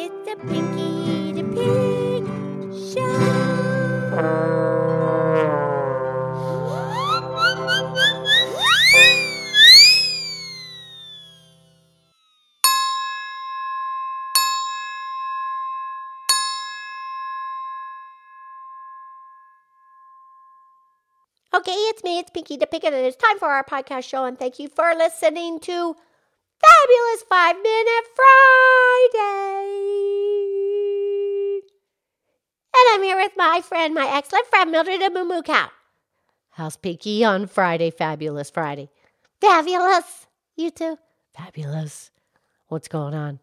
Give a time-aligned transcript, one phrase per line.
[0.00, 2.22] It's a Pinky the Pig
[2.94, 3.02] show.
[21.52, 24.24] Okay, it's me, it's Pinky the Pig, and it's time for our podcast show.
[24.26, 25.96] And thank you for listening to
[26.60, 29.58] Fabulous Five Minute Friday.
[32.74, 35.68] And I'm here with my friend, my excellent friend, Mildred and Moo Cow.
[36.50, 37.90] How's Pinky on Friday?
[37.90, 38.90] Fabulous Friday.
[39.40, 40.28] Fabulous.
[40.56, 40.98] You too?
[41.36, 42.12] Fabulous.
[42.68, 43.40] What's going on?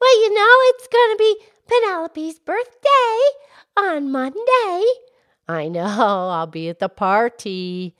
[0.00, 1.36] Well, you know, it's going to be
[1.68, 3.20] Penelope's birthday
[3.76, 4.82] on Monday.
[5.48, 5.84] I know,
[6.30, 7.94] I'll be at the party.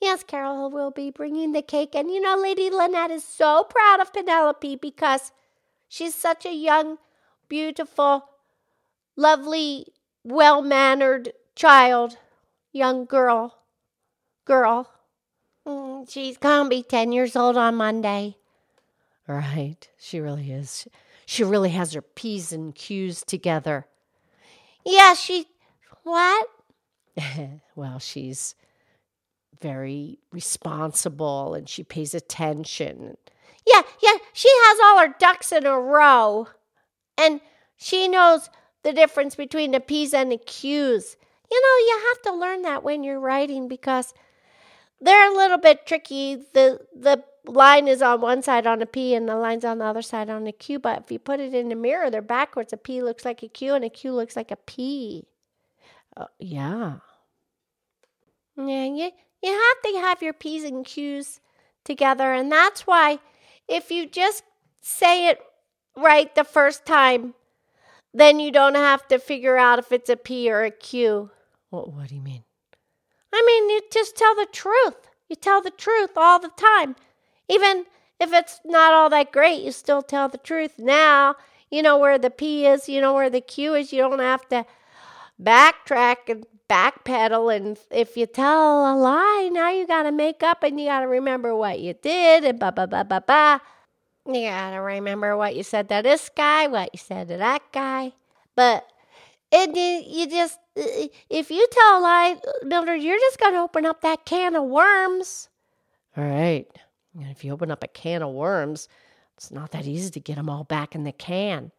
[0.00, 1.94] Yes, Carol will be bringing the cake.
[1.94, 5.30] And you know, Lady Lynette is so proud of Penelope because
[5.88, 6.98] she's such a young,
[7.48, 8.24] beautiful,
[9.16, 9.86] lovely,
[10.24, 12.16] well mannered child,
[12.72, 13.58] young girl.
[14.44, 14.90] Girl.
[15.66, 18.36] Mm, she's going to be 10 years old on Monday.
[19.26, 20.88] Right, she really is.
[21.26, 23.86] She really has her P's and Q's together.
[24.86, 25.46] Yeah, she.
[26.02, 26.48] What?
[27.76, 28.54] well, she's
[29.60, 33.18] very responsible and she pays attention.
[33.66, 36.48] Yeah, yeah, she has all her ducks in a row.
[37.18, 37.42] And
[37.76, 38.48] she knows
[38.88, 41.16] the difference between the P's and the Q's.
[41.50, 44.14] You know, you have to learn that when you're writing because
[44.98, 46.36] they're a little bit tricky.
[46.54, 49.84] The the line is on one side on a P and the line's on the
[49.84, 52.72] other side on a Q, but if you put it in the mirror, they're backwards.
[52.72, 55.26] A P looks like a Q and a Q looks like a P.
[56.16, 56.96] Uh, yeah.
[58.56, 59.10] Yeah, you,
[59.42, 61.40] you have to have your P's and Q's
[61.84, 62.32] together.
[62.32, 63.18] And that's why
[63.68, 64.44] if you just
[64.80, 65.40] say it
[65.94, 67.34] right the first time,
[68.12, 71.30] then you don't have to figure out if it's a P or a Q.
[71.70, 72.44] What, what do you mean?
[73.32, 75.08] I mean, you just tell the truth.
[75.28, 76.96] You tell the truth all the time.
[77.48, 77.84] Even
[78.18, 80.78] if it's not all that great, you still tell the truth.
[80.78, 81.36] Now,
[81.70, 83.92] you know where the P is, you know where the Q is.
[83.92, 84.64] You don't have to
[85.40, 90.62] backtrack and backpedal and if you tell a lie now you got to make up
[90.62, 93.60] and you got to remember what you did and ba ba ba ba ba
[94.34, 97.62] you got to remember what you said to this guy what you said to that
[97.72, 98.12] guy
[98.54, 98.86] but
[99.50, 99.74] it
[100.06, 104.24] you, just if you tell a lie mildred you're just going to open up that
[104.24, 105.48] can of worms
[106.16, 106.66] all right
[107.14, 108.88] and if you open up a can of worms
[109.36, 111.72] it's not that easy to get them all back in the can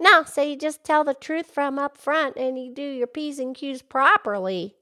[0.00, 3.38] no, so you just tell the truth from up front and you do your P's
[3.38, 4.74] and Q's properly.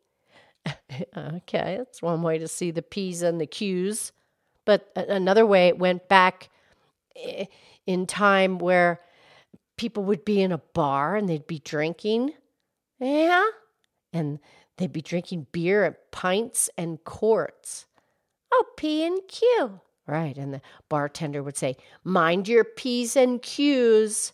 [1.16, 4.12] okay, that's one way to see the P's and the Q's.
[4.64, 6.50] But another way, it went back
[7.86, 9.00] in time where
[9.76, 12.32] people would be in a bar and they'd be drinking.
[12.98, 13.46] Yeah.
[14.12, 14.38] And
[14.76, 17.86] they'd be drinking beer at pints and quarts.
[18.52, 19.80] Oh, P and Q.
[20.06, 20.36] Right.
[20.36, 24.32] And the bartender would say, Mind your P's and Q's.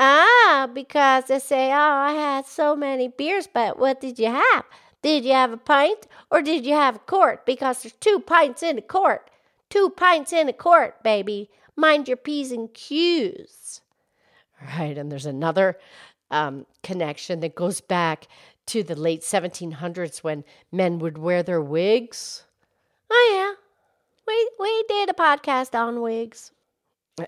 [0.00, 4.64] Ah, because they say, oh, I had so many beers, but what did you have?
[5.02, 7.44] Did you have a pint or did you have a quart?
[7.44, 9.28] Because there's two pints in a quart.
[9.70, 11.50] Two pints in a quart, baby.
[11.78, 13.82] Mind your P's and Q's.
[14.60, 15.78] Right, and there's another
[16.28, 18.26] um, connection that goes back
[18.66, 22.42] to the late 1700s when men would wear their wigs.
[23.08, 23.54] Oh, yeah.
[24.26, 26.50] We, we did a podcast on wigs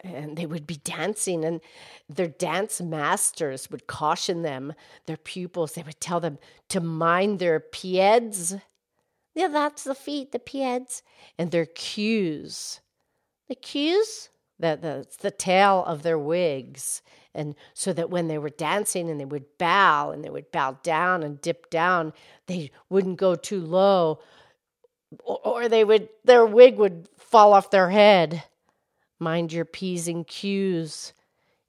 [0.04, 1.60] and they would be dancing and
[2.08, 4.72] their dance masters would caution them
[5.06, 6.38] their pupils they would tell them
[6.68, 8.54] to mind their pieds
[9.34, 11.02] yeah that's the feet the pieds
[11.38, 12.80] and their cues
[13.48, 14.28] the cues
[14.60, 17.02] that that's the tail of their wigs
[17.34, 20.78] and so that when they were dancing and they would bow and they would bow
[20.82, 22.12] down and dip down
[22.46, 24.20] they wouldn't go too low
[25.24, 28.42] or they would their wig would fall off their head
[29.20, 31.12] Mind your P's and Q's.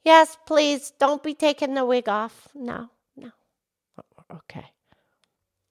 [0.06, 2.48] Yes, please, don't be taking the wig off.
[2.56, 3.32] No, no.
[4.34, 4.66] Okay.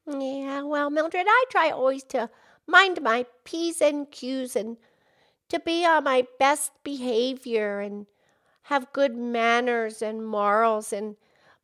[0.06, 2.28] Yeah, well, Mildred, I try always to
[2.66, 4.76] mind my P's and Q's and
[5.50, 8.06] to be on my best behavior and
[8.64, 11.17] have good manners and morals and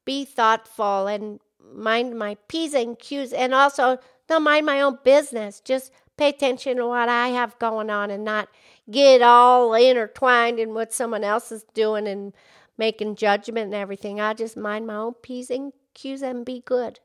[0.05, 1.41] be thoughtful and
[1.73, 3.99] mind my P's and Q's and also
[4.29, 5.61] don't mind my own business.
[5.61, 8.49] Just pay attention to what I have going on and not
[8.91, 12.33] get all intertwined in what someone else is doing and
[12.79, 14.21] making judgment and everything.
[14.21, 17.01] I just mind my own P's and Q's and be good.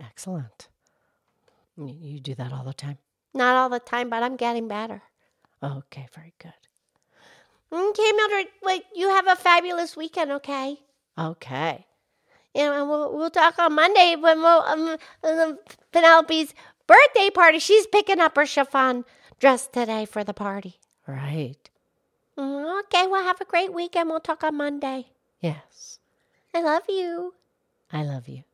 [0.00, 0.68] Excellent.
[1.76, 2.98] You do that all the time?
[3.32, 5.02] Not all the time, but I'm getting better.
[5.64, 6.52] Okay, very good.
[7.72, 8.46] Okay, Mildred.
[8.62, 10.30] Wait, you have a fabulous weekend.
[10.30, 10.76] Okay.
[11.18, 11.86] Okay.
[12.54, 15.58] Yeah, and we'll we'll talk on Monday when we'll um, um,
[15.92, 16.54] Penelope's
[16.86, 17.58] birthday party.
[17.58, 19.04] She's picking up her chiffon
[19.40, 20.78] dress today for the party.
[21.06, 21.68] Right.
[22.38, 24.08] Mm, Okay, well, have a great weekend.
[24.10, 25.06] We'll talk on Monday.
[25.40, 25.98] Yes.
[26.54, 27.34] I love you.
[27.92, 28.44] I love you.